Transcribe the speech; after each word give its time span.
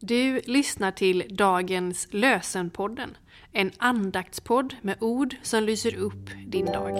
Du 0.00 0.40
lyssnar 0.44 0.90
till 0.90 1.24
dagens 1.30 2.08
Lösenpodden, 2.10 3.16
en 3.52 3.72
andaktspodd 3.78 4.74
med 4.82 4.96
ord 5.00 5.34
som 5.42 5.62
lyser 5.62 5.96
upp 5.96 6.30
din 6.46 6.66
dag. 6.66 6.94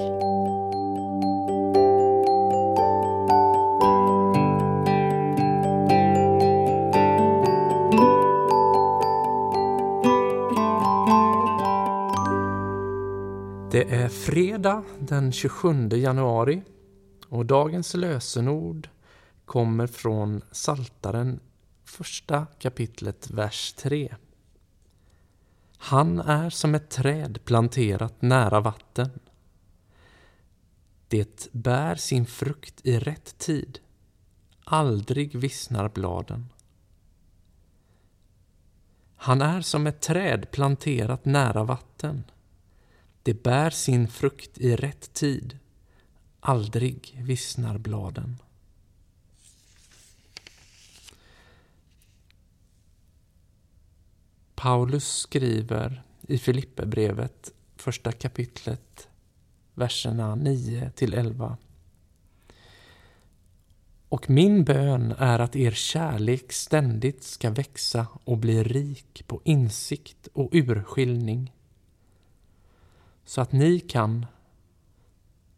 Det 13.71 13.85
är 13.85 14.09
fredag 14.09 14.85
den 14.99 15.33
27 15.33 15.89
januari 15.89 16.63
och 17.29 17.47
dagens 17.47 17.95
lösenord 17.95 18.89
kommer 19.45 19.87
från 19.87 20.43
Saltaren 20.53 21.41
första 21.85 22.47
kapitlet, 22.59 23.31
vers 23.31 23.73
3. 23.73 24.15
Han 25.77 26.21
är 26.21 26.51
som 26.51 26.75
ett 26.75 26.91
träd 26.91 27.45
planterat 27.45 28.23
nära 28.23 28.61
vatten. 28.61 29.11
Det 31.09 31.53
bär 31.53 31.95
sin 31.95 32.27
frukt 32.27 32.81
i 32.87 32.99
rätt 32.99 33.39
tid. 33.39 33.79
Aldrig 34.65 35.37
vissnar 35.37 35.89
bladen. 35.89 36.53
Han 39.17 39.43
är 39.43 39.61
som 39.61 39.87
ett 39.87 40.01
träd 40.01 40.51
planterat 40.51 41.25
nära 41.25 41.65
vatten. 41.65 42.25
Det 43.23 43.43
bär 43.43 43.71
sin 43.71 44.09
frukt 44.09 44.59
i 44.59 44.77
rätt 44.77 45.15
tid. 45.15 45.59
Aldrig 46.41 47.21
vissnar 47.23 47.79
bladen. 47.79 48.37
Paulus 54.65 55.09
skriver 55.19 56.03
i 56.29 56.39
Filipperbrevet, 56.39 57.53
första 57.77 58.13
kapitlet, 58.13 59.09
verserna 59.75 60.35
9 60.35 60.91
till 60.91 61.15
11. 61.15 61.57
Och 64.09 64.31
min 64.31 64.65
bön 64.65 65.15
är 65.19 65.39
att 65.39 65.57
er 65.57 65.71
kärlek 65.71 66.53
ständigt 66.53 67.23
ska 67.23 67.51
växa 67.51 68.07
och 68.25 68.39
bli 68.39 68.63
rik 68.63 69.25
på 69.27 69.41
insikt 69.45 70.29
och 70.33 70.49
urskiljning 70.53 71.53
så 73.25 73.41
att 73.41 73.53
ni 73.53 73.81
kan 73.81 74.27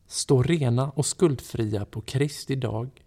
stå 0.07 0.43
rena 0.43 0.91
och 0.91 1.07
skuldfria 1.07 1.85
på 1.85 2.01
Kristi 2.01 2.57
dag 2.57 3.05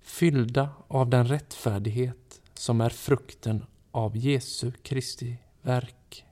fyllda 0.00 0.70
av 0.88 1.10
den 1.10 1.26
rättfärdighet 1.26 2.42
som 2.54 2.80
är 2.80 2.90
frukten 2.90 3.64
av 3.90 4.16
Jesu 4.16 4.72
Kristi 4.82 5.36
verk. 5.62 6.24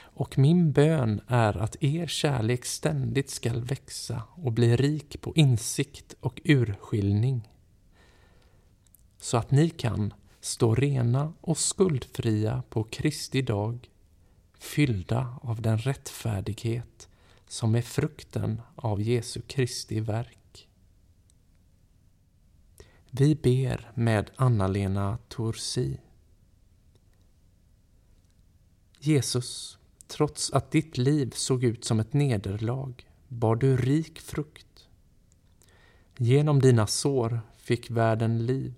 Och 0.00 0.38
min 0.38 0.72
bön 0.72 1.20
är 1.26 1.56
att 1.56 1.82
er 1.82 2.06
kärlek 2.06 2.64
ständigt 2.64 3.30
skall 3.30 3.64
växa 3.64 4.22
och 4.34 4.52
bli 4.52 4.76
rik 4.76 5.20
på 5.20 5.32
insikt 5.34 6.14
och 6.20 6.40
urskiljning 6.44 7.48
så 9.18 9.36
att 9.36 9.50
ni 9.50 9.70
kan 9.70 10.14
stå 10.40 10.74
rena 10.74 11.32
och 11.40 11.58
skuldfria 11.58 12.62
på 12.68 12.84
Kristi 12.84 13.42
dag 13.42 13.90
fyllda 14.58 15.38
av 15.42 15.62
den 15.62 15.78
rättfärdighet 15.78 17.08
som 17.48 17.74
är 17.74 17.82
frukten 17.82 18.62
av 18.74 19.02
Jesu 19.02 19.40
Kristi 19.40 20.00
verk. 20.00 20.38
Vi 23.10 23.34
ber 23.34 23.90
med 23.94 24.30
Anna-Lena 24.36 25.18
Torsi. 25.28 26.00
Jesus, 28.98 29.78
trots 30.06 30.52
att 30.52 30.70
ditt 30.70 30.98
liv 30.98 31.32
såg 31.34 31.64
ut 31.64 31.84
som 31.84 32.00
ett 32.00 32.12
nederlag 32.12 32.94
bar 33.28 33.56
du 33.56 33.76
rik 33.76 34.20
frukt. 34.20 34.88
Genom 36.16 36.60
dina 36.60 36.86
sår 36.86 37.40
fick 37.56 37.90
världen 37.90 38.46
liv. 38.46 38.74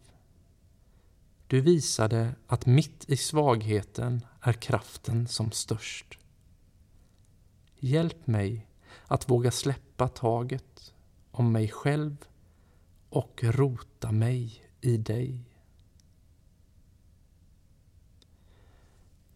Du 1.47 1.61
visade 1.61 2.35
att 2.47 2.67
mitt 2.67 3.05
i 3.11 3.17
svagheten 3.17 4.27
är 4.41 4.53
kraften 4.53 5.29
som 5.29 5.53
störst. 5.53 6.19
Hjälp 7.79 8.27
mig 8.27 8.67
att 9.07 9.29
våga 9.29 9.51
släppa 9.51 10.09
taget 10.09 10.95
om 11.31 11.53
mig 11.53 11.69
själv 11.69 12.17
och 13.11 13.45
rota 13.45 14.13
mig 14.13 14.63
i 14.81 14.97
dig. 14.97 15.45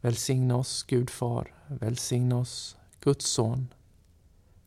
Välsigna 0.01 0.57
oss, 0.57 0.83
Gud 0.83 1.11
Far. 1.11 1.55
Välsigna 1.67 2.39
oss, 2.39 2.77
Guds 3.01 3.27
Son. 3.27 3.69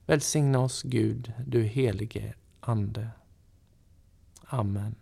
Välsigna 0.06 0.59
oss, 0.59 0.84
Gud, 0.84 1.34
du 1.47 1.63
helige 1.63 2.34
Ande. 2.59 3.09
Amen. 4.41 4.95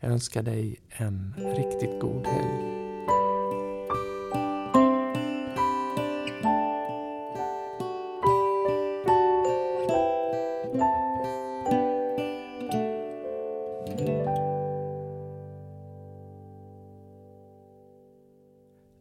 Jag 0.00 0.12
önskar 0.12 0.42
dig 0.42 0.80
en 0.88 1.34
riktigt 1.56 2.00
god 2.00 2.26
helg. 2.26 2.83